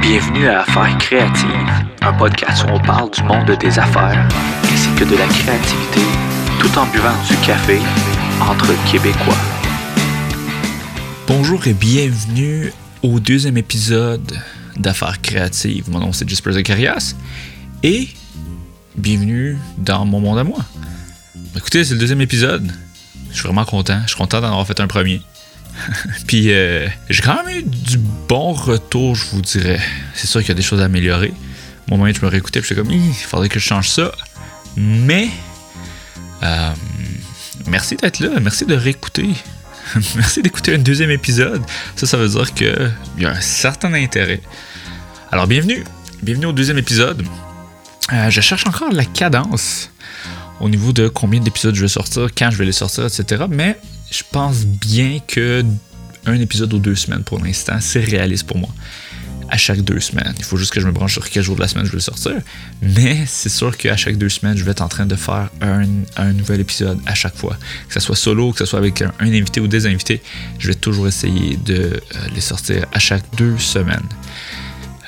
[0.00, 4.26] Bienvenue à Affaires créatives, un podcast où on parle du monde des affaires
[4.64, 6.00] ainsi que de la créativité,
[6.58, 7.78] tout en buvant du café
[8.40, 9.36] entre Québécois.
[11.26, 12.72] Bonjour et bienvenue
[13.02, 14.32] au deuxième épisode
[14.76, 15.90] d'Affaires créatives.
[15.90, 17.14] Mon nom c'est Jasper Zacharias
[17.82, 18.08] et
[18.96, 20.60] bienvenue dans mon monde à moi.
[21.56, 22.72] Écoutez, c'est le deuxième épisode.
[23.30, 24.00] Je suis vraiment content.
[24.04, 25.20] Je suis content d'en avoir fait un premier.
[26.26, 29.80] Puis euh, j'ai quand même eu du bon retour, je vous dirais.
[30.14, 31.32] C'est sûr qu'il y a des choses à améliorer.
[31.88, 34.12] Au moment où je me réécoutais, j'étais comme, il faudrait que je change ça.
[34.76, 35.28] Mais
[36.42, 36.70] euh,
[37.66, 39.30] merci d'être là, merci de réécouter.
[40.14, 41.62] merci d'écouter un deuxième épisode.
[41.96, 44.40] Ça, ça veut dire qu'il y a un certain intérêt.
[45.32, 45.84] Alors, bienvenue.
[46.22, 47.24] Bienvenue au deuxième épisode.
[48.12, 49.90] Euh, je cherche encore la cadence
[50.60, 53.44] au niveau de combien d'épisodes je vais sortir, quand je vais les sortir, etc.
[53.48, 53.78] Mais
[54.10, 55.64] je pense bien que
[56.26, 58.70] un épisode ou deux semaines pour l'instant, c'est réaliste pour moi.
[59.48, 60.32] À chaque deux semaines.
[60.38, 61.96] Il faut juste que je me branche sur quel jour de la semaine je vais
[61.96, 62.34] le sortir.
[62.82, 66.32] Mais c'est sûr qu'à chaque deux semaines, je vais être en train de faire un,
[66.32, 67.56] nouvel épisode à chaque fois.
[67.88, 70.22] Que ce soit solo, que ce soit avec un, invité ou des invités,
[70.60, 72.00] je vais toujours essayer de euh,
[72.32, 74.06] les sortir à chaque deux semaines.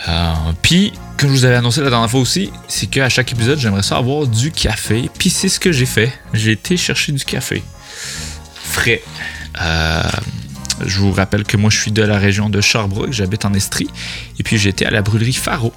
[0.08, 3.60] Euh, puis, comme je vous avais annoncé la dernière fois aussi, c'est qu'à chaque épisode,
[3.60, 5.08] j'aimerais ça avoir du café.
[5.20, 6.12] Puis c'est ce que j'ai fait.
[6.34, 7.62] J'ai été chercher du café
[8.72, 9.02] frais.
[9.60, 10.02] Euh,
[10.84, 13.88] je vous rappelle que moi, je suis de la région de Sherbrooke, j'habite en Estrie.
[14.38, 15.72] Et puis, j'étais à la brûlerie Faro.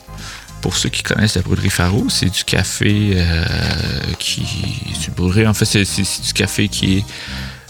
[0.62, 3.46] Pour ceux qui connaissent la brûlerie Faro, c'est du café euh,
[4.18, 4.44] qui.
[5.00, 7.06] C'est brûlerie, en fait, c'est, du café qui est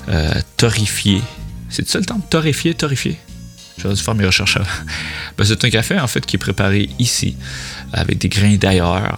[0.07, 1.21] euh, torréfié.
[1.69, 2.21] C'est ça le terme?
[2.29, 3.17] Torréfié, torréfié?
[3.77, 4.57] J'aurais dû faire mes recherches
[5.37, 7.35] ben, c'est un café, en fait, qui est préparé ici,
[7.93, 9.17] avec des grains d'ailleurs.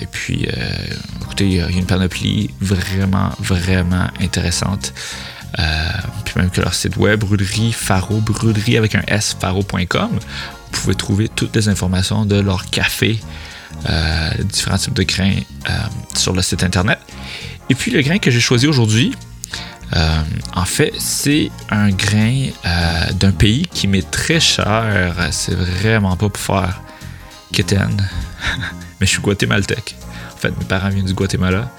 [0.00, 0.46] et puis,
[1.22, 4.92] écoutez, il y a une panoplie vraiment, vraiment intéressante.
[5.58, 5.62] Euh,
[6.24, 10.94] puis même que leur site web, brûlerie Faro, brûlerie avec un S, faro.com, vous pouvez
[10.94, 13.18] trouver toutes les informations de leur café,
[13.88, 15.36] euh, différents types de grains
[15.68, 15.72] euh,
[16.14, 16.98] sur le site internet.
[17.70, 19.14] Et puis le grain que j'ai choisi aujourd'hui,
[19.92, 22.48] en fait, c'est un grain
[23.14, 25.14] d'un pays qui m'est très cher.
[25.30, 26.82] C'est vraiment pas pour faire
[27.52, 27.96] keten,
[29.00, 29.96] mais je suis guatémaltèque.
[30.34, 31.72] En fait, mes parents viennent du Guatemala.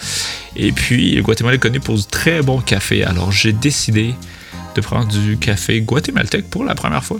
[0.56, 3.06] Et puis, le Guatemala est connu pour du très bon café.
[3.06, 4.14] Alors, j'ai décidé
[4.76, 7.20] de prendre du café guatémaltèque pour la première fois.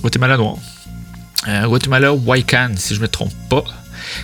[0.00, 0.56] Guatemala noir.
[1.48, 3.64] Euh, Guatemala Waikan, si je ne me trompe pas.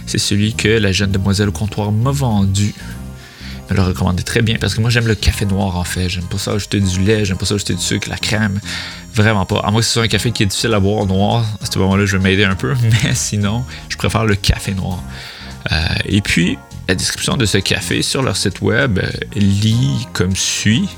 [0.06, 2.74] C'est celui que la jeune demoiselle au comptoir m'a vendu.
[3.70, 6.08] Me le recommandait très bien parce que moi j'aime le café noir en fait.
[6.08, 8.60] J'aime pas ça ajouter du lait, j'aime pas ça ajouter du sucre, la crème.
[9.14, 9.60] Vraiment pas.
[9.60, 11.78] À moins que ce soit un café qui est difficile à boire noir, à ce
[11.78, 12.74] moment-là je vais m'aider un peu.
[13.04, 15.02] Mais sinon, je préfère le café noir.
[15.72, 16.58] Euh, et puis,
[16.88, 20.88] la description de ce café sur leur site web euh, lit comme suit.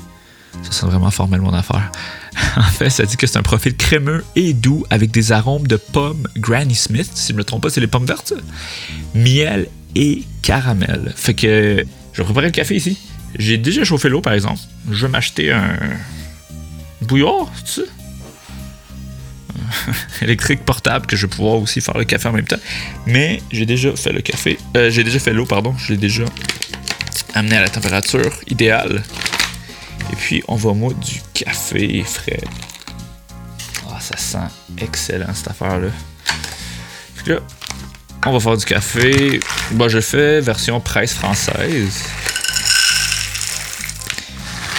[0.63, 1.91] Ça sent vraiment formel mon affaire.
[2.57, 5.75] en fait, ça dit que c'est un profil crémeux et doux avec des arômes de
[5.75, 7.09] pommes Granny Smith.
[7.13, 8.33] Si je ne me trompe pas, c'est les pommes vertes?
[9.15, 11.13] Miel et caramel.
[11.15, 12.97] Fait que je vais préparer le café ici.
[13.37, 14.59] J'ai déjà chauffé l'eau par exemple.
[14.89, 15.77] Je vais m'acheter un
[17.01, 17.87] bouillard, tu sais
[20.21, 22.59] électrique portable que je vais pouvoir aussi faire le café en même temps.
[23.05, 24.57] Mais j'ai déjà fait le café.
[24.75, 25.75] Euh, j'ai déjà fait l'eau, pardon.
[25.77, 26.25] Je l'ai déjà
[27.33, 29.03] amené à la température idéale.
[30.11, 32.41] Et puis on va mettre du café frais.
[33.89, 35.89] Ah, ça sent excellent cette affaire-là.
[37.27, 37.39] là,
[38.25, 39.39] on va faire du café.
[39.71, 42.03] Bon, je fais version presse française.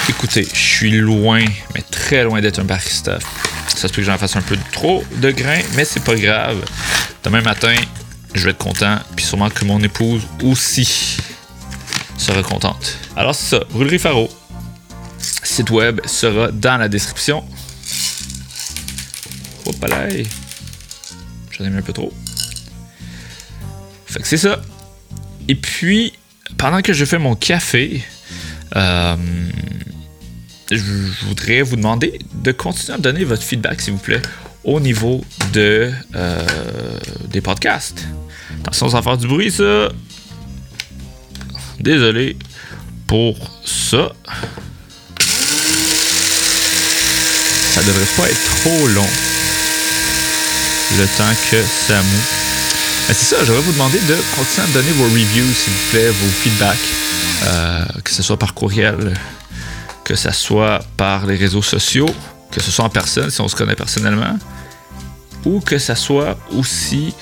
[0.09, 1.45] Écoutez, je suis loin,
[1.75, 3.19] mais très loin d'être un barista.
[3.69, 6.65] Ça se peut que j'en fasse un peu trop de grains, mais c'est pas grave.
[7.25, 7.75] Demain matin,
[8.35, 11.17] je vais être content, puis sûrement que mon épouse aussi
[12.19, 12.99] sera contente.
[13.17, 14.31] Alors c'est ça, Brûlerie Faro.
[15.43, 17.45] Site web sera dans la description.
[19.67, 20.09] Hop là.
[21.51, 22.13] J'en ai mis un peu trop.
[24.13, 24.61] Fait que c'est ça.
[25.49, 26.13] Et puis,
[26.59, 28.05] pendant que je fais mon café,
[28.77, 29.17] euh,
[30.71, 30.83] je
[31.27, 34.21] voudrais vous demander de continuer à me donner votre feedback, s'il vous plaît,
[34.65, 35.25] au niveau
[35.55, 36.47] de, euh,
[37.31, 38.07] des podcasts.
[38.61, 39.89] Attention, ça va faire du bruit, ça.
[41.81, 42.37] Désolé
[43.07, 44.13] pour ça.
[47.73, 49.09] Ça devrait pas être trop long.
[50.99, 52.42] Le temps que ça mou.
[53.13, 55.91] Mais c'est ça, j'aimerais vous demander de continuer à me donner vos reviews, s'il vous
[55.91, 56.79] plaît, vos feedbacks,
[57.45, 59.13] euh, que ce soit par courriel,
[60.03, 62.09] que ce soit par les réseaux sociaux,
[62.51, 64.39] que ce soit en personne, si on se connaît personnellement,
[65.45, 67.13] ou que ce soit aussi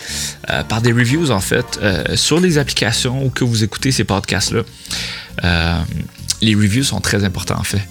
[0.48, 4.04] euh, par des reviews, en fait, euh, sur les applications où que vous écoutez ces
[4.04, 4.62] podcasts-là.
[6.40, 7.82] Les reviews sont très importants, en fait.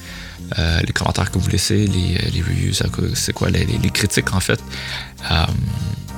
[0.88, 2.74] les commentaires que vous laissez, les, reviews,
[3.14, 4.62] c'est quoi, les, critiques, en fait.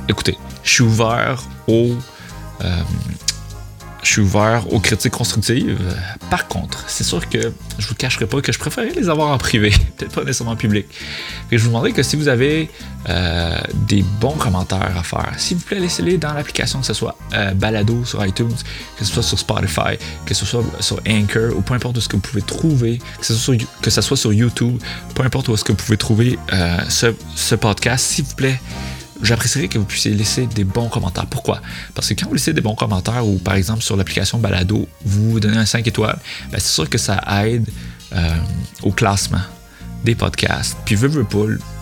[0.09, 1.95] Écoutez, je suis ouvert au
[4.03, 5.79] je suis ouvert aux critiques constructives.
[6.29, 9.37] Par contre, c'est sûr que je vous cacherai pas que je préférerais les avoir en
[9.37, 10.87] privé, peut-être pas nécessairement en public.
[11.51, 12.69] Et je vous demanderai que si vous avez
[13.09, 13.57] euh,
[13.87, 17.53] des bons commentaires à faire, s'il vous plaît, laissez-les dans l'application, que ce soit euh,
[17.53, 18.55] Balado sur iTunes,
[18.97, 22.09] que ce soit sur Spotify, que ce soit sur Anchor, ou peu importe où ce
[22.09, 24.77] que vous pouvez trouver, que ce soit sur, que ce soit sur YouTube,
[25.13, 28.59] peu importe où est-ce que vous pouvez trouver euh, ce, ce podcast, s'il vous plaît,
[29.21, 31.25] j'apprécierais que vous puissiez laisser des bons commentaires.
[31.25, 31.61] Pourquoi?
[31.93, 35.39] Parce que quand vous laissez des bons commentaires ou par exemple sur l'application Balado, vous
[35.39, 36.19] donnez un 5 étoiles,
[36.51, 37.67] ben, c'est sûr que ça aide
[38.13, 38.35] euh,
[38.83, 39.41] au classement
[40.03, 40.77] des podcasts.
[40.85, 41.09] Puis veux,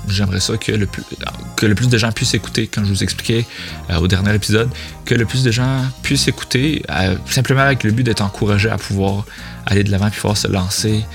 [0.07, 1.03] j'aimerais ça que le, plus,
[1.55, 3.45] que le plus de gens puissent écouter, comme je vous expliquais
[3.89, 4.69] euh, au dernier épisode,
[5.05, 8.77] que le plus de gens puissent écouter, euh, simplement avec le but d'être encouragés à
[8.77, 9.25] pouvoir
[9.65, 11.05] aller de l'avant et pouvoir se lancer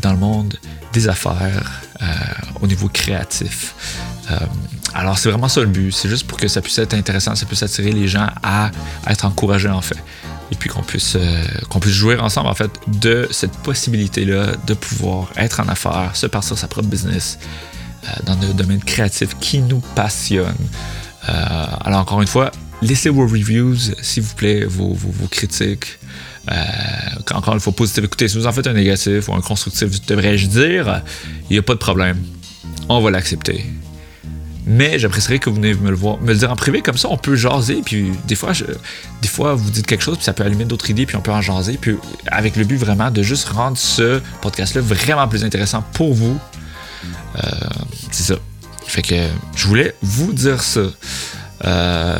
[0.00, 0.56] dans le monde
[0.92, 1.82] des affaires
[2.60, 3.74] au niveau créatif.
[4.94, 5.90] Alors, c'est vraiment ça le but.
[5.92, 8.70] C'est juste pour que ça puisse être intéressant, ça puisse attirer les gens à,
[9.08, 9.98] être encouragés, en fait.
[10.52, 11.44] Et puis qu'on puisse, euh,
[11.80, 16.56] puisse jouer ensemble, en fait, de cette possibilité-là de pouvoir être en affaires, se partir
[16.56, 17.38] sa propre business
[18.04, 20.54] euh, dans le domaine créatif qui nous passionne.
[21.28, 25.98] Euh, alors, encore une fois, laissez vos reviews, s'il vous plaît, vos, vos, critiques.
[27.32, 28.04] encore une fois, positif.
[28.04, 31.02] Écoutez, si vous en faites un négatif ou un constructif, devrais-je dire,
[31.50, 32.18] il n'y a pas de problème.
[32.88, 33.64] On va l'accepter.
[34.66, 37.36] Mais j'apprécierais que vous venez me le voir, dire en privé, comme ça on peut
[37.36, 38.52] jaser, puis des fois,
[39.20, 41.32] des fois vous dites quelque chose, puis ça peut allumer d'autres idées, puis on peut
[41.32, 41.96] en jaser, puis
[42.26, 46.38] avec le but vraiment de juste rendre ce podcast-là vraiment plus intéressant pour vous.
[47.36, 47.40] Euh,
[48.10, 48.36] c'est ça.
[48.86, 50.82] Fait que je voulais vous dire ça.
[51.64, 52.18] Euh,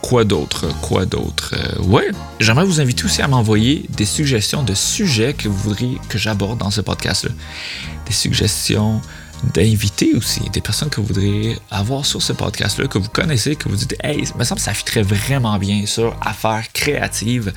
[0.00, 0.66] quoi d'autre?
[0.82, 1.54] Quoi d'autre?
[1.56, 5.98] Euh, ouais, j'aimerais vous inviter aussi à m'envoyer des suggestions de sujets que vous voudriez
[6.08, 7.30] que j'aborde dans ce podcast-là.
[8.06, 9.00] Des suggestions
[9.54, 13.68] d'inviter aussi des personnes que vous voudriez avoir sur ce podcast-là, que vous connaissez, que
[13.68, 17.52] vous dites Hey, il me semble que ça fitterait vraiment bien sur affaires créatives.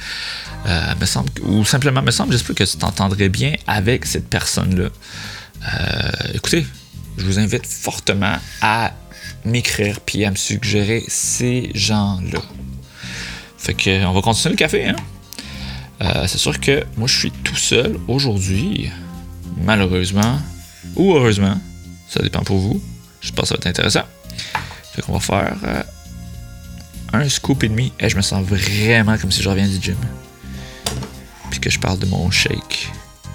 [0.65, 4.89] Euh, me semble, ou simplement, me semble, j'espère que tu t'entendrais bien avec cette personne-là.
[4.89, 6.65] Euh, écoutez,
[7.17, 8.93] je vous invite fortement à
[9.45, 12.41] m'écrire puis à me suggérer ces gens-là.
[13.57, 14.95] Fait que, on va continuer le café, hein?
[16.01, 18.91] Euh, c'est sûr que moi, je suis tout seul aujourd'hui,
[19.63, 20.39] malheureusement
[20.95, 21.57] ou heureusement.
[22.17, 22.81] Ça dépend pour vous.
[23.21, 24.07] Je pense que ça va être intéressant.
[24.93, 25.83] Fait qu'on va faire euh,
[27.13, 27.93] un scoop et demi.
[27.99, 29.97] Et je me sens vraiment comme si je reviens du gym.
[31.51, 32.91] Puis que je parle de mon shake.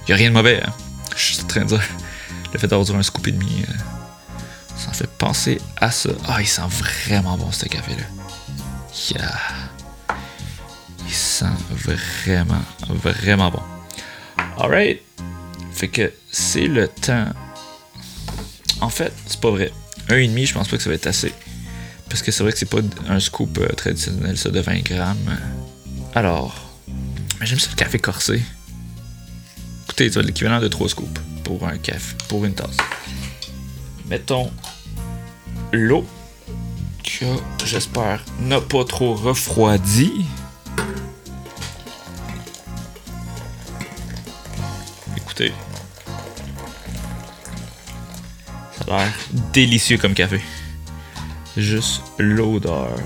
[0.08, 0.73] Il a rien de mauvais, hein?
[1.17, 1.82] Je suis en train de dire.
[2.52, 3.73] Le fait d'avoir un scoop et demi, euh,
[4.76, 6.11] ça fait penser à ça.
[6.26, 8.02] Ah, il sent vraiment bon ce café-là.
[9.11, 9.38] Yeah.
[11.06, 13.62] Il sent vraiment, vraiment bon.
[14.58, 15.02] Alright.
[15.73, 17.26] Fait que c'est le temps
[18.82, 19.73] en fait, c'est pas vrai.
[20.08, 21.32] Un et demi, je pense pas que ça va être assez.
[22.08, 25.38] Parce que c'est vrai que c'est pas un scoop euh, traditionnel, ça, de 20 grammes.
[26.14, 26.55] Alors,
[27.40, 28.43] j'aime ça le café corsé.
[29.84, 32.76] Écoutez, ça l'équivalent de 3 scoops pour un café, pour une tasse.
[34.11, 34.50] Mettons
[35.73, 36.05] l'eau,
[37.05, 37.26] que
[37.64, 40.26] j'espère n'a pas trop refroidi.
[45.17, 45.52] Écoutez,
[49.52, 50.40] délicieux comme café.
[51.56, 52.96] Juste l'odeur.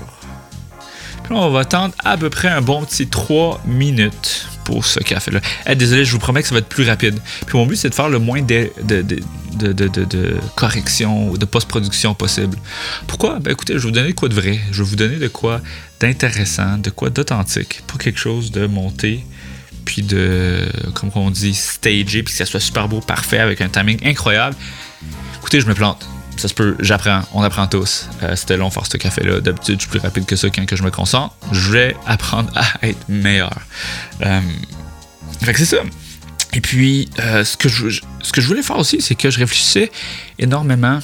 [1.23, 5.41] Puis on va attendre à peu près un bon petit 3 minutes pour ce café-là.
[5.65, 7.19] Eh, désolé, je vous promets que ça va être plus rapide.
[7.45, 11.45] Puis mon but, c'est de faire le moins de, de, de, de correction ou de
[11.45, 12.57] post-production possible.
[13.07, 13.39] Pourquoi?
[13.39, 14.59] Ben écoutez, je vais vous donner de quoi de vrai.
[14.71, 15.61] Je vais vous donner de quoi
[15.99, 17.81] d'intéressant, de quoi d'authentique.
[17.87, 19.25] Pas quelque chose de monté,
[19.85, 23.69] puis de, comme on dit, stagé, puis que ça soit super beau, parfait, avec un
[23.69, 24.55] timing incroyable.
[25.37, 26.05] Écoutez, je me plante.
[26.37, 28.07] Ça se peut, j'apprends, on apprend tous.
[28.21, 29.41] Euh, c'était long faire ce café-là.
[29.41, 31.35] D'habitude, je suis plus rapide que ça quand que je me concentre.
[31.51, 33.57] Je vais apprendre à être meilleur.
[34.21, 34.41] Euh,
[35.41, 35.81] fait que c'est ça.
[36.53, 39.39] Et puis, euh, ce, que je, ce que je voulais faire aussi, c'est que je
[39.39, 39.91] réfléchissais
[40.37, 40.99] énormément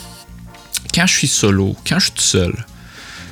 [0.93, 2.65] quand je suis solo, quand je suis tout seul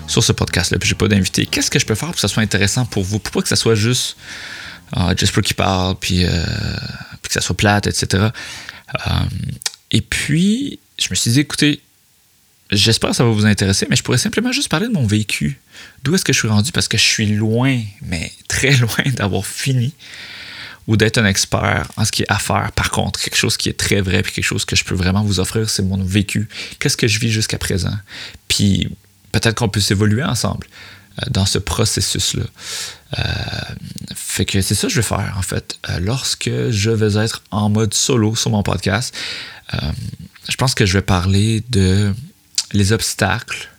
[0.07, 2.27] sur ce podcast-là, puis j'ai pas d'invité, qu'est-ce que je peux faire pour que ça
[2.27, 3.19] soit intéressant pour vous?
[3.19, 4.17] Pour pas que ça soit juste
[4.95, 8.29] uh, Jasper qui parle, puis, puis, que ça soit plate, etc.
[9.91, 11.81] et puis, je me suis dit, écoutez,
[12.71, 15.59] j'espère que ça va vous intéresser, mais je pourrais simplement juste parler de mon vécu.
[16.03, 16.71] D'où est-ce que je suis rendu?
[16.71, 19.93] Parce que je suis loin, mais très loin d'avoir fini
[20.87, 22.71] ou d'être un expert en ce qui est affaires.
[22.73, 25.23] Par contre, quelque chose qui est très vrai, puis quelque chose que je peux vraiment
[25.23, 26.49] vous offrir, c'est mon vécu.
[26.79, 27.95] Qu'est-ce que je vis jusqu'à présent?
[28.47, 28.89] Puis
[29.31, 30.67] peut-être qu'on peut s'évoluer ensemble
[31.19, 32.43] euh, dans ce processus-là.
[33.19, 33.23] Euh,
[34.15, 35.77] fait que c'est ça que je vais faire, en fait.
[35.89, 39.15] Euh, lorsque je vais être en mode solo sur mon podcast,
[40.49, 42.13] je pense que je vais parler de
[42.73, 43.69] les obstacles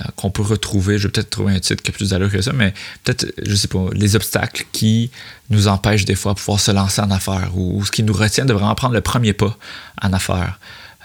[0.00, 0.98] euh, qu'on peut retrouver.
[0.98, 2.72] Je vais peut-être trouver un titre qui a plus d'allure que ça, mais
[3.04, 5.10] peut-être, je sais pas, les obstacles qui
[5.48, 8.44] nous empêchent des fois de pouvoir se lancer en affaires ou, ce qui nous retient
[8.44, 9.56] de vraiment prendre le premier pas
[10.00, 10.58] en affaires.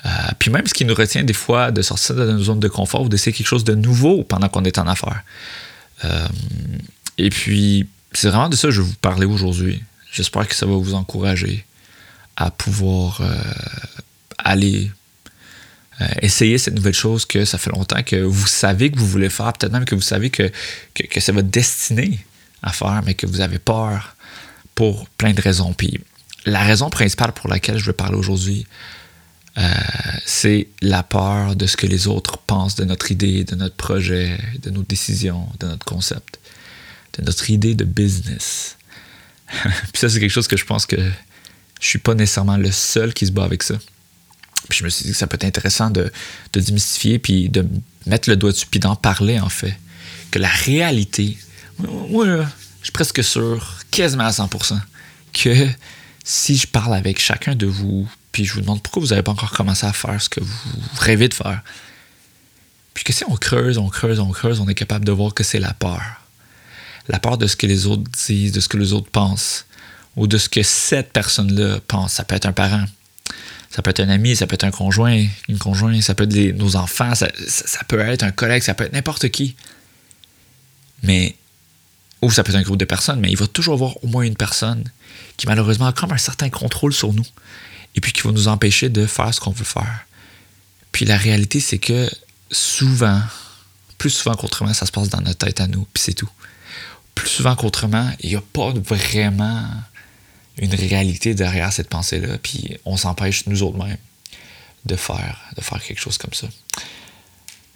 [0.05, 2.67] Euh, puis même ce qui nous retient des fois de sortir de notre zone de
[2.67, 5.23] confort ou d'essayer quelque chose de nouveau pendant qu'on est en affaires.
[6.03, 6.27] Euh,
[7.17, 9.81] et puis, c'est vraiment de ça que je vais vous parler aujourd'hui.
[10.11, 11.65] J'espère que ça va vous encourager
[12.37, 13.21] à pouvoir
[14.45, 14.91] aller
[16.01, 19.29] euh, essayez cette nouvelle chose que ça fait longtemps que vous savez que vous voulez
[19.29, 20.51] faire, peut-être même que vous savez que,
[20.93, 22.19] que, c'est votre destinée
[22.61, 24.15] à faire, mais que vous avez peur
[24.73, 25.73] pour plein de raisons.
[25.73, 26.01] Puis
[26.45, 28.67] la raison principale pour laquelle je veux parler aujourd'hui,
[29.57, 29.71] euh,
[30.25, 34.37] c'est la peur de ce que les autres pensent de notre idée, de notre projet,
[34.63, 36.39] de nos décisions, de notre concept,
[37.17, 38.75] de notre idée de business.
[39.47, 40.97] Puis ça, c'est quelque chose que je pense que
[41.79, 43.75] je suis pas nécessairement le seul qui se bat avec ça.
[44.69, 46.11] Puis je me suis dit que ça peut être intéressant de,
[46.53, 47.65] de démystifier, puis de
[48.05, 49.77] mettre le doigt dessus, puis d'en parler, en fait.
[50.31, 51.37] Que la réalité,
[51.79, 52.43] moi, je
[52.83, 54.79] suis presque sûr, quasiment à 100%,
[55.33, 55.67] que
[56.23, 59.31] si je parle avec chacun de vous, puis je vous demande pourquoi vous n'avez pas
[59.31, 61.61] encore commencé à faire ce que vous rêvez de faire,
[62.93, 65.43] puis que si on creuse, on creuse, on creuse, on est capable de voir que
[65.43, 66.01] c'est la peur.
[67.07, 69.65] La peur de ce que les autres disent, de ce que les autres pensent,
[70.15, 72.13] ou de ce que cette personne-là pense.
[72.13, 72.85] Ça peut être un parent,
[73.75, 76.57] ça peut être un ami, ça peut être un conjoint, une conjointe, ça peut être
[76.57, 77.27] nos enfants, ça,
[77.89, 79.57] peut être un collègue, ça peut être n'importe qui.
[81.03, 81.35] Mais,
[82.21, 84.23] ou ça peut être un groupe de personnes, mais il va toujours avoir au moins
[84.23, 84.85] une personne
[85.35, 87.25] qui malheureusement a comme un certain contrôle sur nous
[87.95, 90.05] et puis qui va nous empêcher de faire ce qu'on veut faire.
[90.93, 92.09] Puis la réalité, c'est que
[92.51, 93.21] souvent,
[93.97, 96.31] plus souvent qu'autrement, ça se passe dans notre tête à nous, puis c'est tout.
[97.13, 99.67] Plus souvent qu'autrement, il n'y a pas vraiment
[100.57, 103.97] une réalité derrière cette pensée-là, puis on s'empêche nous autres mêmes
[104.85, 105.51] de faire,
[105.85, 106.47] quelque chose comme ça.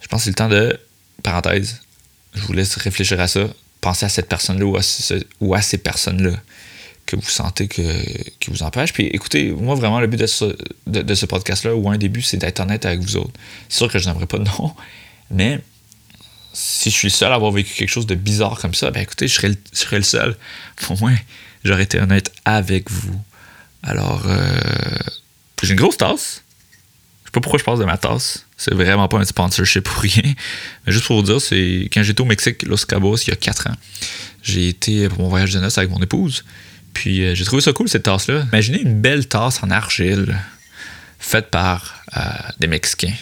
[0.00, 0.78] Je pense que c'est le temps de,
[1.22, 1.82] parenthèse,
[2.34, 3.48] je vous laisse réfléchir à ça,
[3.80, 4.64] pensez à cette personne-là
[5.40, 6.36] ou, à ces personnes-là
[7.06, 8.92] que vous sentez qui vous empêchent.
[8.92, 10.26] Puis écoutez, moi vraiment, le but de
[11.14, 13.32] ce, podcast-là, ou un début, c'est d'être honnête avec vous autres.
[13.68, 14.74] C'est sûr que je n'aimerais pas de nom,
[15.30, 15.60] mais
[16.52, 19.28] si je suis seul à avoir vécu quelque chose de bizarre comme ça, ben écoutez,
[19.28, 20.36] je serais, je serais le seul.
[20.88, 21.16] Au moins,
[21.64, 23.20] j'aurais été honnête avec vous.
[23.82, 24.58] Alors, euh,
[25.62, 26.42] j'ai une grosse tasse.
[27.22, 28.46] Je sais pas pourquoi je parle de ma tasse.
[28.56, 30.34] C'est vraiment pas un sponsorship pour rien.
[30.86, 33.36] Mais juste pour vous dire, c'est quand j'étais au Mexique, Los Cabos, il y a
[33.36, 33.76] 4 ans.
[34.42, 36.44] J'ai été pour mon voyage de noces avec mon épouse.
[36.92, 38.44] Puis euh, j'ai trouvé ça cool, cette tasse-là.
[38.52, 40.36] Imaginez une belle tasse en argile
[41.18, 42.20] faite par euh,
[42.58, 43.14] des Mexicains.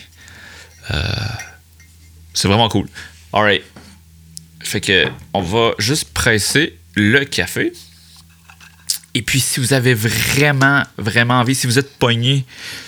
[2.35, 2.89] c'est vraiment cool.
[3.33, 3.63] Alright.
[4.61, 7.73] Fait que on va juste presser le café.
[9.19, 12.47] Et puis, si vous avez vraiment, vraiment envie, si vous êtes pogné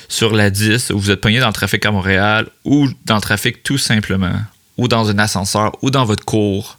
[0.08, 3.20] sur la 10, ou vous êtes pogné dans le trafic à Montréal, ou dans le
[3.20, 4.40] trafic tout simplement,
[4.76, 6.78] ou dans un ascenseur, ou dans votre cours,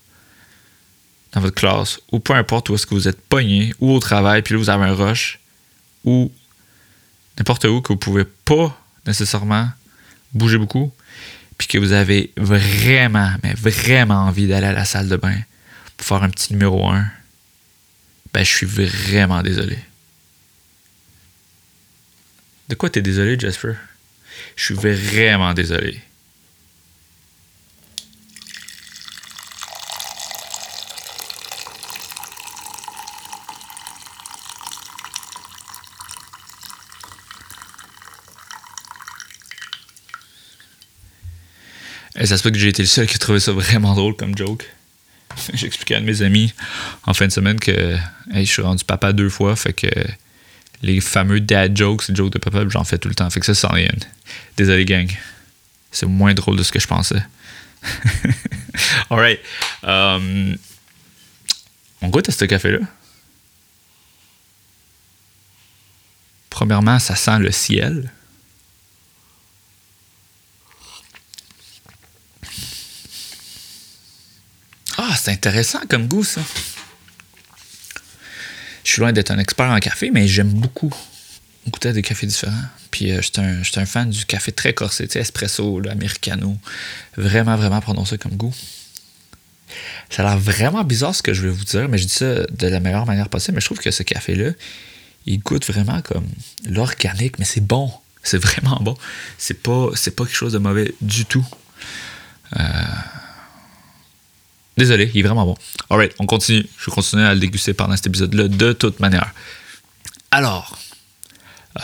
[1.33, 4.41] dans votre classe, ou peu importe où est-ce que vous êtes pogné, ou au travail,
[4.41, 5.37] puis là, vous avez un rush,
[6.05, 6.31] ou
[7.37, 8.73] n'importe où que vous pouvez pas
[9.05, 9.67] nécessairement
[10.33, 10.93] bouger beaucoup,
[11.57, 15.39] puis que vous avez vraiment, mais vraiment envie d'aller à la salle de bain
[15.97, 17.05] pour faire un petit numéro 1
[18.33, 19.77] ben, je suis vraiment désolé.
[22.69, 23.73] De quoi t'es désolé, Jasper?
[24.55, 26.01] Je suis vraiment désolé.
[42.15, 44.15] Et ça se peut que j'ai été le seul qui a trouvé ça vraiment drôle
[44.15, 44.69] comme joke.
[45.53, 46.53] J'expliquais à de mes amis
[47.05, 47.97] en fin de semaine que
[48.33, 49.87] je suis rendu papa deux fois, fait que
[50.81, 53.29] les fameux dad jokes, les jokes de papa, j'en fais tout le temps.
[53.29, 53.99] Fait que ça, c'en est une.
[54.57, 55.09] Désolé, gang.
[55.91, 57.23] C'est moins drôle de ce que je pensais.
[59.09, 59.39] Alright.
[59.83, 60.55] Um,
[62.01, 62.79] on goûte à ce café-là.
[66.49, 68.11] Premièrement, ça sent le ciel.
[74.97, 76.41] Ah, c'est intéressant comme goût, ça.
[78.83, 80.91] Je suis loin d'être un expert en café, mais j'aime beaucoup
[81.67, 82.63] goûter des cafés différents.
[82.89, 86.57] Puis euh, je suis un, fan du café très corsé, tu sais, espresso, l'americano.
[87.17, 88.55] Vraiment, vraiment prononcé comme goût.
[90.09, 92.43] Ça a l'air vraiment bizarre ce que je vais vous dire, mais je dis ça
[92.47, 93.55] de la meilleure manière possible.
[93.55, 94.51] Mais je trouve que ce café-là,
[95.27, 96.27] il goûte vraiment comme
[96.67, 97.91] l'organique, mais c'est bon.
[98.23, 98.97] C'est vraiment bon.
[99.37, 101.45] C'est pas, c'est pas quelque chose de mauvais du tout.
[102.59, 102.63] Euh,
[104.81, 105.55] Désolé, il est vraiment bon.
[105.91, 106.65] Alright, on continue.
[106.79, 109.31] Je vais continuer à le déguster pendant cet épisode-là de toute manière.
[110.31, 110.79] Alors,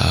[0.01, 0.05] euh,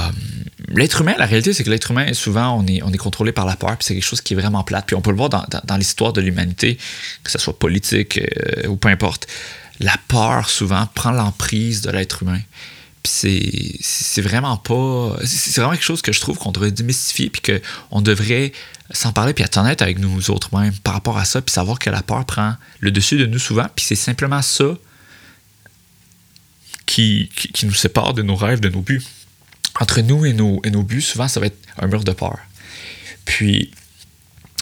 [0.69, 3.45] l'être humain, la réalité, c'est que l'être humain, souvent, on est, on est contrôlé par
[3.45, 4.87] la peur, puis c'est quelque chose qui est vraiment plate.
[4.87, 6.79] Puis on peut le voir dans, dans, l'histoire de l'humanité,
[7.25, 9.27] que ce soit politique euh, ou peu importe.
[9.81, 12.39] La peur, souvent, prend l'emprise de l'être humain.
[13.07, 15.17] Puis c'est vraiment pas.
[15.25, 18.53] C'est vraiment quelque chose que je trouve qu'on devrait démystifier, puis qu'on devrait
[18.91, 21.79] s'en parler, puis être honnête avec nous autres mêmes par rapport à ça, puis savoir
[21.79, 24.75] que la peur prend le dessus de nous souvent, puis c'est simplement ça
[26.85, 29.03] qui, qui, nous sépare de nos rêves, de nos buts.
[29.81, 32.39] Entre nous et nos, et nos buts, souvent, ça va être un mur de peur.
[33.25, 33.73] Puis,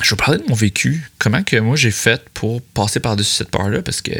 [0.02, 3.50] je vais parler de mon vécu, comment que moi j'ai fait pour passer par-dessus cette
[3.50, 4.12] peur-là, parce que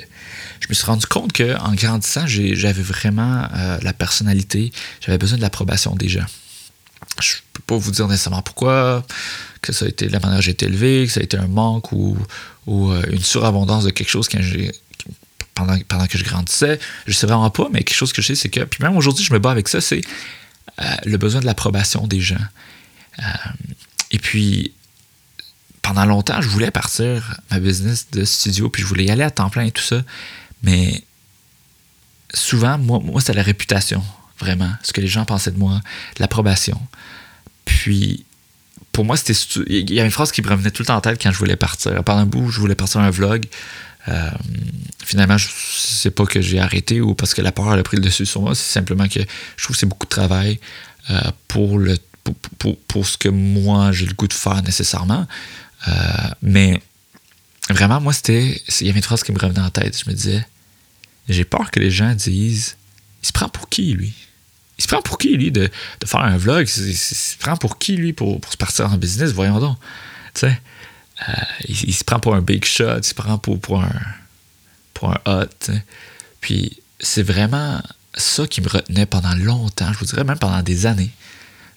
[0.60, 5.42] je me suis rendu compte qu'en grandissant, j'avais vraiment euh, la personnalité, j'avais besoin de
[5.42, 6.24] l'approbation des gens.
[7.20, 9.04] Je peux pas vous dire nécessairement pourquoi,
[9.62, 11.48] que ça a été la manière dont j'ai été élevé, que ça a été un
[11.48, 12.16] manque ou,
[12.68, 14.28] euh, une surabondance de quelque chose
[15.54, 16.78] pendant, que je grandissais.
[17.06, 19.24] Je sais vraiment pas, mais quelque chose que je sais, c'est que, puis même aujourd'hui,
[19.24, 20.02] je me bats avec ça, c'est
[20.80, 22.36] euh, le besoin de l'approbation des gens.
[24.10, 24.72] Et puis,
[25.84, 29.30] pendant longtemps, je voulais partir ma business de studio, puis je voulais y aller à
[29.30, 30.00] temps plein et tout ça.
[30.62, 31.04] Mais
[32.32, 34.02] souvent, moi, moi c'était la réputation,
[34.38, 34.72] vraiment.
[34.82, 35.82] Ce que les gens pensaient de moi,
[36.18, 36.80] l'approbation.
[37.66, 38.24] Puis,
[38.92, 39.34] pour moi, c'était.
[39.66, 41.38] Il y avait une phrase qui me revenait tout le temps en tête quand je
[41.38, 42.02] voulais partir.
[42.02, 43.44] Pendant un bout, je voulais partir un vlog.
[44.08, 44.30] Euh,
[45.04, 48.02] finalement, je sais pas que j'ai arrêté ou parce que la peur a pris le
[48.02, 48.54] dessus sur moi.
[48.54, 50.60] C'est simplement que je trouve que c'est beaucoup de travail
[51.10, 51.98] euh, pour, le,
[52.88, 55.26] pour, ce que moi j'ai le goût de faire nécessairement.
[55.88, 55.92] Euh,
[56.42, 56.80] mais
[57.70, 58.60] vraiment, moi, c'était.
[58.80, 59.98] Il y avait une phrase qui me revenait en tête.
[59.98, 60.46] Je me disais
[61.28, 62.76] j'ai peur que les gens disent
[63.22, 64.12] il se prend pour qui, lui?
[64.76, 65.70] Il se prend pour qui, lui, de,
[66.04, 66.68] faire un vlog?
[66.76, 69.32] Il, se prend pour qui, lui, pour, pour se partir en business?
[69.32, 69.78] Voyons donc.
[70.34, 70.60] Tu sais
[71.28, 71.32] euh,
[71.68, 74.02] il, se prend pour un big shot, il se prend pour, pour un,
[74.92, 75.72] pour un hot.
[76.40, 77.80] Puis c'est vraiment
[78.14, 81.10] ça qui me retenait pendant longtemps, je vous dirais même pendant des années,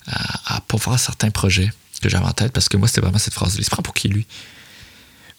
[0.08, 3.18] à, à pas faire certains projets que j'avais en tête, parce que moi, c'était vraiment
[3.18, 4.26] cette phrase il se pour qui, lui?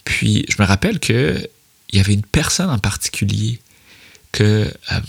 [0.04, 1.48] Puis je me rappelle qu'il
[1.92, 3.60] y avait une personne en particulier
[4.32, 5.00] que euh,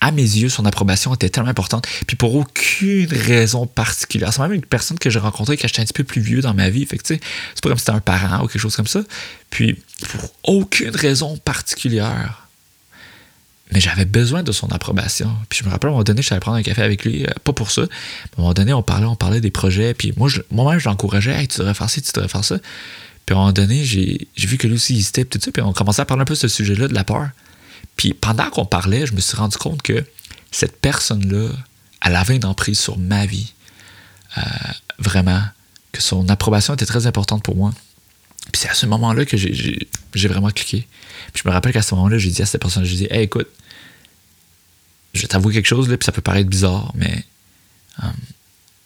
[0.00, 1.86] à mes yeux, son approbation était tellement importante.
[2.06, 4.32] Puis pour aucune raison particulière.
[4.32, 6.54] C'est même une personne que j'ai rencontrée quand j'étais un petit peu plus vieux dans
[6.54, 6.86] ma vie.
[6.86, 7.20] Fait que, c'est
[7.62, 9.02] pas comme si c'était un parent ou quelque chose comme ça.
[9.50, 9.78] Puis
[10.08, 12.48] pour aucune raison particulière.
[13.72, 15.34] Mais j'avais besoin de son approbation.
[15.48, 17.30] Puis je me rappelle, à un moment donné, j'allais prendre un café avec lui, euh,
[17.44, 17.82] pas pour ça.
[17.82, 17.88] À un
[18.38, 19.94] moment donné, on parlait, on parlait des projets.
[19.94, 21.32] Puis moi, moi-même, je l'encourageais.
[21.32, 22.58] Hey, tu devrais faire ça, tu devrais faire ça.
[23.26, 25.52] Puis à un moment donné, j'ai vu que lui aussi, il hésitait, tout ça.
[25.52, 27.28] Puis on commençait à parler un peu de ce sujet-là, de la peur.
[27.96, 30.04] Puis pendant qu'on parlait, je me suis rendu compte que
[30.50, 31.48] cette personne-là,
[32.04, 33.52] elle avait une emprise sur ma vie.
[34.38, 34.42] Euh,
[34.98, 35.42] vraiment.
[35.92, 37.72] Que son approbation était très importante pour moi.
[38.52, 40.86] Puis c'est à ce moment-là que j'ai vraiment cliqué.
[41.32, 43.24] Puis je me rappelle qu'à ce moment-là, j'ai dit à cette personne, j'ai dit, hey,
[43.24, 43.48] écoute,
[45.14, 47.24] je vais t'avouer quelque chose, là, puis ça peut paraître bizarre, mais
[48.02, 48.06] euh,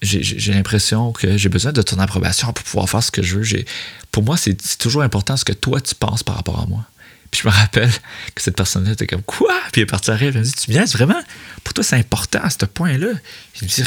[0.03, 3.65] j'ai l'impression que j'ai besoin de ton approbation pour pouvoir faire ce que je veux.
[4.11, 6.87] Pour moi, c'est toujours important ce que toi, tu penses par rapport à moi.
[7.31, 7.91] Puis je me rappelle
[8.35, 9.53] que cette personne-là était comme Quoi?
[9.73, 10.33] Puis elle est partie à rire.
[10.35, 11.21] Elle me dit Tu viens, vraiment?
[11.65, 13.09] Pour toi, c'est important à ce point-là.
[13.55, 13.83] Je me dis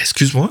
[0.00, 0.50] Excuse-moi.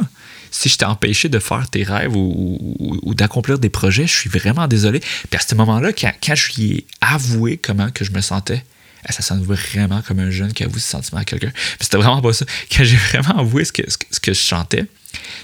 [0.51, 4.67] Si je t'ai empêché de faire tes rêves ou, d'accomplir des projets, je suis vraiment
[4.67, 4.99] désolé.
[4.99, 8.63] Puis à ce moment-là, quand, je lui ai avoué comment que je me sentais,
[9.07, 11.51] eh, ça sonne vraiment comme un jeune qui avoue ce sentiment à quelqu'un.
[11.55, 12.45] Mais c'était vraiment pas ça.
[12.71, 14.85] Quand j'ai vraiment avoué ce que, ce que, je chantais,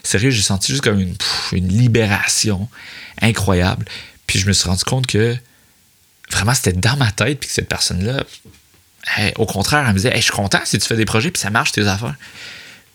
[0.03, 1.15] sérieux, j'ai senti juste comme une,
[1.53, 2.69] une libération
[3.21, 3.85] incroyable.
[4.27, 5.37] Puis je me suis rendu compte que
[6.31, 8.23] vraiment, c'était dans ma tête, puis que cette personne-là,
[9.37, 11.49] au contraire, elle me disait Je suis content si tu fais des projets, puis ça
[11.49, 12.15] marche tes affaires.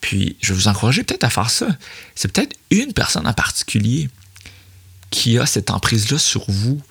[0.03, 1.69] Puis, je vais vous encourager peut-être à faire ça.
[2.17, 4.11] C'est peut-être une personne en particulier
[5.11, 6.83] qui a cette emprise-là sur vous,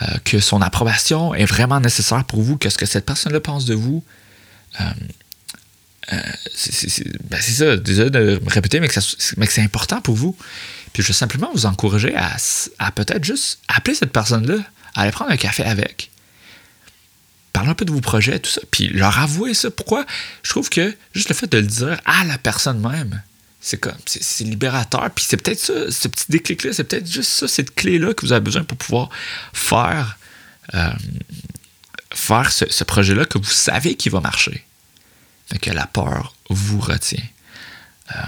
[0.00, 3.64] euh, que son approbation est vraiment nécessaire pour vous, que ce que cette personne-là pense
[3.64, 4.04] de vous.
[4.80, 4.84] Euh,
[6.12, 6.22] euh,
[7.24, 10.36] ben, c'est ça, désolé de me répéter, mais que, c'est important pour vous.
[10.92, 12.36] Puis je veux simplement vous encourager à,
[12.78, 14.58] à peut-être juste appeler cette personne-là,
[14.94, 16.11] aller prendre un café avec,
[17.52, 19.70] parler un peu de vos projets, tout ça, puis leur avouer ça.
[19.70, 20.06] Pourquoi?
[20.42, 23.22] Je trouve que juste le fait de le dire à la personne même,
[23.60, 25.10] c'est comme, c'est libérateur.
[25.10, 28.32] Puis c'est peut-être ça, ce petit déclic-là, c'est peut-être juste ça, cette clé-là que vous
[28.32, 29.10] avez besoin pour pouvoir
[29.52, 30.18] faire,
[30.74, 30.92] euh,
[32.12, 34.64] faire ce, projet-là que vous savez qu'il va marcher.
[35.50, 37.22] mais que la peur vous retient.
[38.16, 38.20] Euh,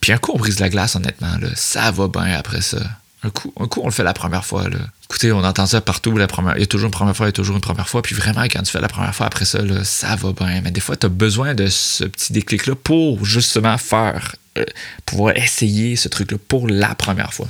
[0.00, 2.78] puis un coup, on brise la glace, honnêtement, là, ça va bien après ça.
[3.24, 4.68] Un coup, on le fait la première fois.
[4.68, 4.78] Là.
[5.04, 6.14] Écoutez, on entend ça partout.
[6.16, 7.88] La première, il y a toujours une première fois, il y a toujours une première
[7.88, 8.02] fois.
[8.02, 10.60] Puis vraiment, quand tu fais la première fois après ça, ça va bien.
[10.60, 14.64] Mais des fois, tu as besoin de ce petit déclic-là pour justement faire, euh,
[15.06, 17.48] pouvoir essayer ce truc-là pour la première fois.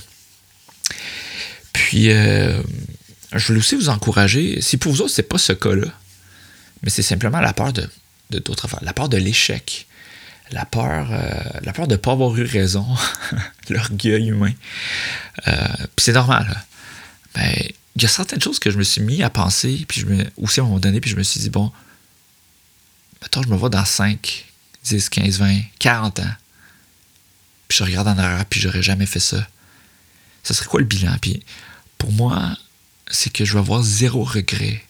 [1.73, 2.63] Puis, euh,
[3.33, 5.89] je voulais aussi vous encourager, si pour vous autres, c'est pas ce cas-là,
[6.83, 7.89] mais c'est simplement la peur de
[8.31, 9.87] d'autres affaires, la peur de l'échec.
[10.51, 12.87] La peur, euh, la peur de ne pas avoir eu raison,
[13.69, 14.53] l'orgueil humain.
[15.49, 15.53] Euh,
[15.97, 16.65] puis c'est normal.
[17.35, 17.53] Ben,
[17.97, 20.25] il y a certaines choses que je me suis mis à penser, puis je me,
[20.37, 21.73] aussi à un moment donné, puis je me suis dit, bon,
[23.23, 24.47] attends, je me vois dans 5,
[24.85, 26.35] 10, 15, 20, 40 ans.
[27.69, 29.47] Puis je regarde en arrière, puis j'aurais jamais fait ça.
[30.43, 31.17] Ça serait quoi le bilan?
[31.21, 31.43] Puis
[31.97, 32.57] pour moi,
[33.11, 34.85] c'est que je vais avoir zéro regret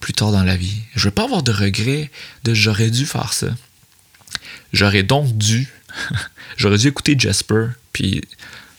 [0.00, 0.80] plus tard dans la vie.
[0.94, 2.10] Je ne vais pas avoir de regret
[2.44, 3.48] de j'aurais dû faire ça.
[4.72, 5.68] J'aurais donc dû,
[6.56, 8.22] j'aurais dû écouter Jasper, puis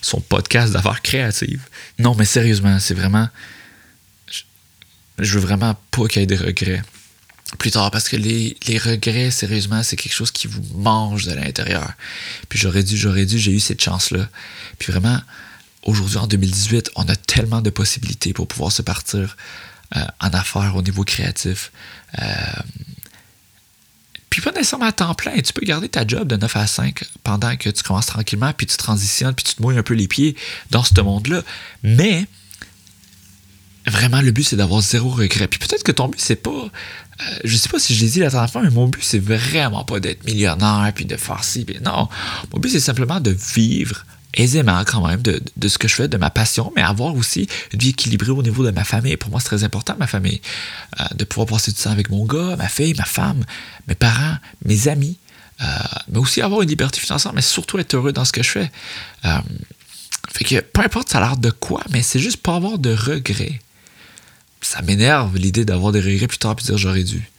[0.02, 1.62] son podcast d'affaires créatives.
[2.00, 3.30] Non, mais sérieusement, c'est vraiment.
[5.20, 6.82] Je veux vraiment pas qu'il y ait des regrets
[7.60, 11.34] plus tard parce que les, les regrets, sérieusement, c'est quelque chose qui vous mange de
[11.34, 11.94] l'intérieur.
[12.50, 14.28] Puis j'aurais dû, j'aurais dû, j'ai eu cette chance-là.
[14.80, 15.20] Puis vraiment,
[15.84, 19.38] aujourd'hui, en 2018, on a tellement de possibilités pour pouvoir se partir
[19.96, 21.72] euh, en affaires au niveau créatif.
[22.20, 22.26] Euh,
[24.34, 25.40] puis pas nécessairement à temps plein.
[25.42, 28.66] Tu peux garder ta job de 9 à 5 pendant que tu commences tranquillement, puis
[28.66, 30.36] tu transitionnes, puis tu te mouilles un peu les pieds
[30.72, 31.44] dans ce monde-là.
[31.84, 32.26] Mais
[33.86, 35.48] vraiment, le but, c'est d'avoir zéro regret.
[35.48, 36.50] Puis peut-être que ton but, c'est pas.
[36.50, 39.20] Euh, je sais pas si je l'ai dit la dernière fois, mais mon but, c'est
[39.20, 41.64] vraiment pas d'être millionnaire, puis de faire ci.
[41.64, 42.10] Puis non.
[42.52, 46.18] Mon but, c'est simplement de vivre aisément quand même de, ce que je fais, de
[46.18, 49.16] ma passion, mais avoir aussi une vie équilibrée au niveau de ma famille.
[49.18, 50.42] Pour moi, c'est très important, ma famille.
[51.00, 53.46] Euh, de pouvoir passer du temps avec mon gars, ma fille, ma femme,
[53.88, 55.18] mes parents, mes amis.
[55.62, 55.66] Euh,
[56.10, 58.72] mais aussi avoir une liberté financière, mais surtout être heureux dans ce que je fais.
[59.26, 59.38] Euh,
[60.32, 62.94] fait que peu importe ça a l'air de quoi, mais c'est juste pas avoir de
[62.94, 63.62] regrets.
[64.62, 67.30] Ça m'énerve l'idée d'avoir des regrets plus tard et de dire j'aurais dû.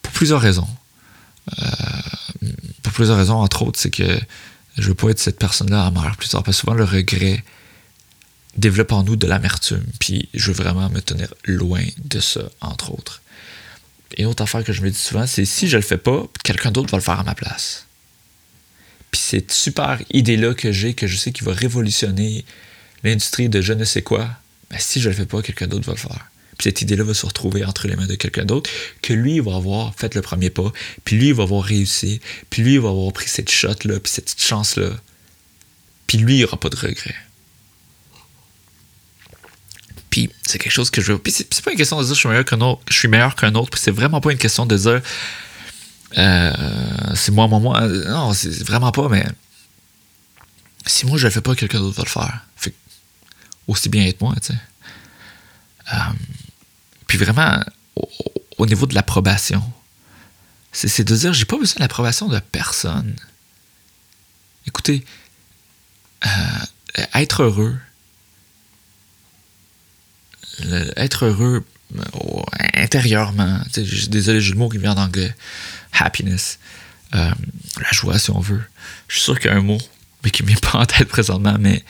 [0.00, 0.68] Pour plusieurs raisons.
[2.82, 4.20] pour plusieurs raisons, entre autres, c'est que
[4.78, 7.44] je veux pas être cette personne-là amère plus tard, parce que souvent le regret
[8.56, 12.92] développe en nous de l'amertume, puis je veux vraiment me tenir loin de ça, entre
[12.92, 13.22] autres.
[14.16, 16.26] Et une autre affaire que je me dis souvent, c'est si je le fais pas,
[16.42, 17.86] quelqu'un d'autre va le faire à ma place.
[19.10, 22.44] Puis cette super idée-là que j'ai, que je sais qu'il va révolutionner
[23.04, 24.28] l'industrie de je ne sais quoi,
[24.70, 26.30] ben si je le fais pas, quelqu'un d'autre va le faire.
[26.58, 28.68] Puis cette idée-là va se retrouver entre les mains de quelqu'un d'autre,
[29.00, 30.72] que lui, va avoir fait le premier pas,
[31.04, 34.12] puis lui, il va avoir réussi, puis lui, il va avoir pris cette shot-là, puis
[34.12, 34.90] cette chance-là.
[36.08, 37.14] Puis lui, il n'aura pas de regret.
[40.10, 41.18] Puis c'est quelque chose que je veux.
[41.18, 43.36] Puis c'est pas une question de dire je suis meilleur qu'un autre, je suis meilleur
[43.36, 45.00] qu'un autre, puis c'est vraiment pas une question de dire
[46.16, 46.52] euh,
[47.14, 47.86] c'est moi, moi, moi.
[47.86, 49.26] Non, c'est vraiment pas, mais
[50.86, 52.40] si moi je le fais pas, quelqu'un d'autre va le faire.
[52.56, 52.74] Fait
[53.66, 54.58] aussi bien être moi, tu sais.
[55.92, 55.96] Euh,
[57.08, 57.64] puis vraiment,
[58.58, 59.62] au, niveau de l'approbation,
[60.70, 63.16] c'est de dire, j'ai pas besoin de l'approbation de personne.
[64.66, 65.04] Écoutez,
[66.26, 67.78] euh, être heureux,
[70.96, 71.64] être heureux
[71.96, 72.42] euh,
[72.74, 75.34] intérieurement, désolé, j'ai le mot qui vient en anglais,
[75.92, 76.58] happiness,
[77.12, 77.34] la
[77.92, 78.62] joie si on veut.
[79.08, 79.78] Je suis sûr qu'il y a un mot,
[80.22, 81.82] mais qui ne vient pas en tête présentement, mais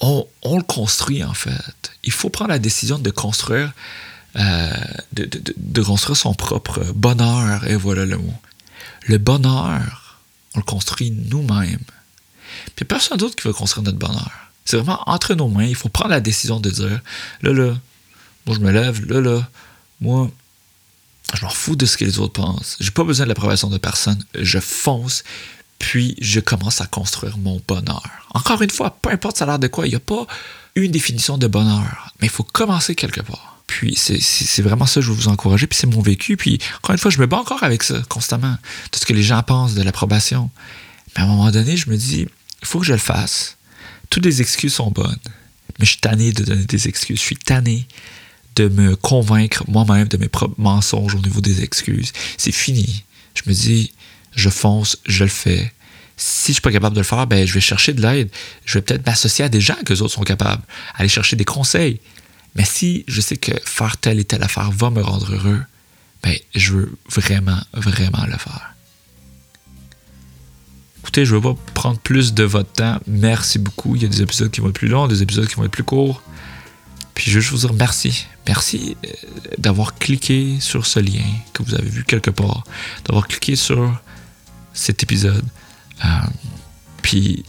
[0.00, 1.92] on, le construit en fait.
[2.04, 3.72] Il faut prendre la décision de construire,
[4.36, 4.72] euh,
[5.12, 8.34] de, construire son propre bonheur, et voilà le mot.
[9.06, 10.20] Le bonheur,
[10.54, 11.84] on le construit nous-mêmes.
[12.76, 14.30] Puis personne d'autre qui va construire notre bonheur.
[14.64, 15.64] C'est vraiment entre nos mains.
[15.64, 17.00] Il faut prendre la décision de dire
[17.42, 17.74] là, là,
[18.46, 19.48] moi je me lève, là, là,
[20.00, 20.30] moi,
[21.34, 22.76] je m'en fous de ce que les autres pensent.
[22.80, 24.22] J'ai pas besoin de l'approbation de personne.
[24.34, 25.24] Je fonce,
[25.78, 28.02] puis je commence à construire mon bonheur.
[28.34, 30.26] Encore une fois, peu importe ça a l'air de quoi, il n'y a pas
[30.74, 33.62] une définition de bonheur, mais il faut commencer quelque part.
[33.66, 36.36] Puis c'est vraiment ça que je veux vous encourager, puis c'est mon vécu.
[36.36, 38.56] Puis encore une fois, je me bats encore avec ça constamment,
[38.90, 40.50] tout ce que les gens pensent de l'approbation.
[41.14, 42.26] Mais à un moment donné, je me dis,
[42.62, 43.56] il faut que je le fasse.
[44.08, 45.18] Toutes les excuses sont bonnes,
[45.78, 47.18] mais je suis tanné de donner des excuses.
[47.18, 47.86] Je suis tanné
[48.56, 52.12] de me convaincre moi-même de mes propres mensonges au niveau des excuses.
[52.38, 53.04] C'est fini.
[53.34, 53.92] Je me dis,
[54.34, 55.72] je fonce, je le fais.
[56.16, 58.28] Si je suis pas capable de le faire, ben, je vais chercher de l'aide.
[58.64, 60.62] Je vais peut-être m'associer à des gens que les autres sont capables,
[60.94, 62.00] aller chercher des conseils.
[62.54, 65.62] Mais si je sais que faire telle et telle affaire va me rendre heureux,
[66.22, 68.74] ben, je veux vraiment, vraiment le faire.
[71.00, 72.98] Écoutez, je ne veux pas prendre plus de votre temps.
[73.06, 73.94] Merci beaucoup.
[73.94, 75.70] Il y a des épisodes qui vont être plus longs, des épisodes qui vont être
[75.70, 76.22] plus courts.
[77.14, 78.26] Puis je veux juste vous dire merci.
[78.46, 79.08] Merci euh,
[79.58, 82.64] d'avoir cliqué sur ce lien que vous avez vu quelque part,
[83.04, 84.00] d'avoir cliqué sur
[84.72, 85.44] cet épisode.
[86.04, 86.08] Euh,
[87.02, 87.44] puis,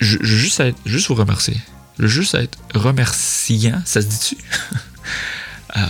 [0.00, 1.56] je, veux juste, juste vous remercier.
[1.98, 4.36] Je veux juste être remerciant, ça se dit-tu?
[5.76, 5.80] euh,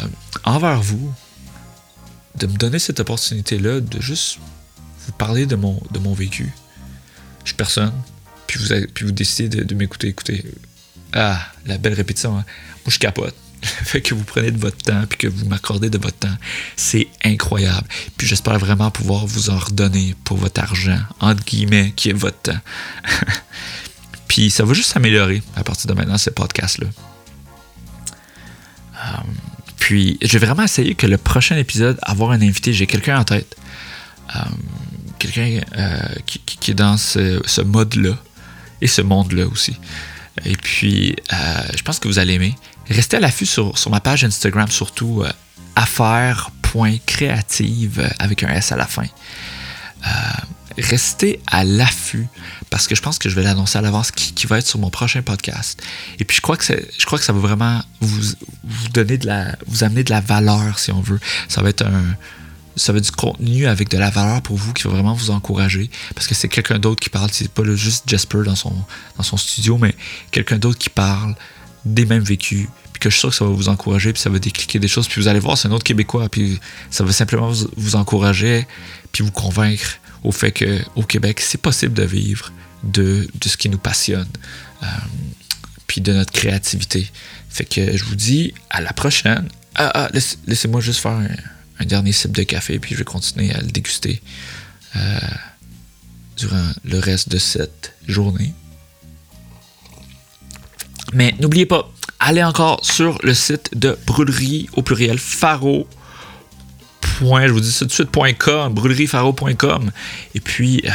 [0.45, 1.13] envers vous,
[2.37, 4.39] de me donner cette opportunité-là de juste
[5.07, 6.53] vous parler de mon, de mon vécu.
[7.45, 7.93] Je suis personne,
[8.47, 10.09] puis vous, puis vous décidez de, m'écouter.
[10.09, 10.45] Écoutez,
[11.13, 12.37] ah, la belle répétition.
[12.37, 12.45] Hein.
[12.85, 13.35] Moi, je capote.
[13.63, 16.37] Le fait que vous prenez de votre temps puis que vous m'accordez de votre temps,
[16.77, 17.87] c'est incroyable.
[18.17, 22.41] Puis j'espère vraiment pouvoir vous en redonner pour votre argent, entre guillemets, qui est votre
[22.41, 22.61] temps.
[24.29, 26.87] puis ça va juste s'améliorer à partir de maintenant, ce podcast-là.
[28.99, 29.17] Euh,
[29.77, 33.25] puis je vais vraiment essayer que le prochain épisode, avoir un invité, j'ai quelqu'un en
[33.25, 33.57] tête.
[34.37, 34.41] Euh,
[35.19, 38.17] quelqu'un euh, qui, est dans ce mode-là
[38.81, 39.77] et ce monde-là aussi.
[40.45, 41.17] Et puis,
[41.77, 42.55] je pense que vous allez aimer.
[42.89, 45.31] Restez à l'affût sur, ma page Instagram, surtout euh,
[46.81, 49.07] euh, avec un S à la fin.
[50.77, 52.29] restez à l'affût
[52.71, 54.91] parce que je pense que je vais l'annoncer à l'avance qui, va être sur mon
[54.91, 55.83] prochain podcast.
[56.19, 59.27] Et puis je crois que, je crois que ça va vraiment vous, vous donner de
[59.27, 61.21] la, vous amener de la valeur si on veut.
[61.49, 62.05] Ça va être un,
[62.79, 65.31] ça va être du contenu avec de la valeur pour vous qui va vraiment vous
[65.31, 65.91] encourager.
[66.15, 67.29] Parce que c'est quelqu'un d'autre qui parle.
[67.33, 68.73] C'est pas juste Jasper dans son,
[69.17, 69.95] dans son studio, mais
[70.31, 71.35] quelqu'un d'autre qui parle
[71.85, 72.67] des mêmes vécus.
[72.93, 74.89] Puis que je suis sûr que ça va vous encourager, puis ça va décliquer des
[74.89, 75.09] choses.
[75.09, 76.29] Puis vous allez voir, c'est un autre Québécois.
[76.29, 76.61] Puis
[76.91, 78.67] ça va simplement vous, encourager,
[79.13, 83.69] puis vous convaincre au fait qu'au Québec, c'est possible de vivre de, de, ce qui
[83.69, 84.29] nous passionne.
[84.83, 84.87] Euh,
[85.89, 87.11] puis de notre créativité.
[87.49, 89.49] Fait que je vous dis à la prochaine.
[89.75, 90.11] Ah, ah
[90.47, 91.19] laissez-moi juste faire
[91.81, 94.21] un dernier sip de café, puis je vais continuer à le déguster
[94.97, 95.19] euh,
[96.37, 98.55] durant le reste de cette journée.
[101.13, 101.91] Mais n'oubliez pas,
[102.21, 105.87] allez encore sur le site de brûlerie au pluriel Faro
[107.21, 109.91] je vous dis ça tout de brûleriefaro.com.
[110.35, 110.91] Et puis, euh,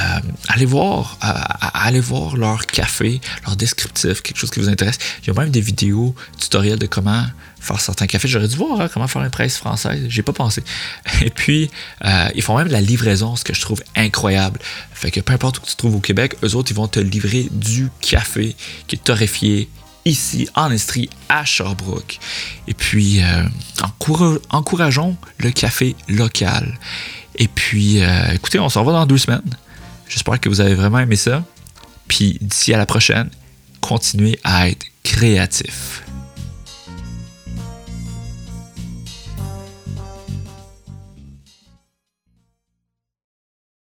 [0.48, 1.28] allez voir, euh,
[1.74, 4.98] allez voir leur café, leur descriptif, quelque chose qui vous intéresse.
[5.22, 7.26] Il y a même des vidéos tutoriels de comment
[7.60, 8.28] faire certains cafés.
[8.28, 10.06] J'aurais dû voir hein, comment faire une presse française.
[10.08, 10.64] J'ai pas pensé.
[11.22, 11.70] Et puis,
[12.06, 14.60] euh, ils font même la livraison, ce que je trouve incroyable.
[14.94, 17.48] Fait que peu importe où tu trouves au Québec, eux autres, ils vont te livrer
[17.52, 18.56] du café
[18.88, 19.70] qui est torréfié,
[20.06, 22.20] ici en Estrie à Sherbrooke.
[22.68, 23.44] Et puis, euh,
[24.50, 26.78] encourageons le café local.
[27.36, 29.42] Et puis, euh, écoutez, on se revoit dans deux semaines.
[30.08, 31.44] J'espère que vous avez vraiment aimé ça.
[32.08, 33.30] Puis d'ici à la prochaine,
[33.82, 36.04] continuez à être créatif.